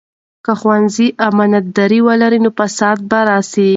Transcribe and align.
که 0.45 0.51
ښوونځي 0.59 1.07
کې 1.11 1.15
امانتداري 1.27 1.99
ولري، 2.07 2.39
نو 2.45 2.49
فساد 2.59 2.97
به 3.09 3.19
راسي. 3.29 3.69